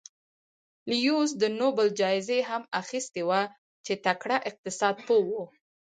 لیوس 0.89 1.31
د 1.41 1.43
نوبل 1.59 1.87
جایزه 1.99 2.37
هم 2.49 2.63
اخیستې 2.81 3.21
وه 3.29 3.41
چې 3.85 3.93
تکړه 4.05 4.37
اقتصاد 4.49 4.95
پوه 5.07 5.23
و. 5.29 5.33